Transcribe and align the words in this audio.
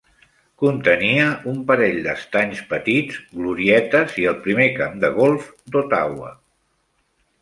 Contenia 0.61 1.25
un 1.51 1.59
parell 1.67 1.99
de 2.07 2.15
estanys 2.21 2.63
petits, 2.73 3.19
glorietes 3.41 4.17
i 4.23 4.27
el 4.33 4.41
primer 4.47 4.69
camp 4.81 4.97
de 5.05 5.13
golf 5.19 5.51
d'Ottawa. 5.77 6.33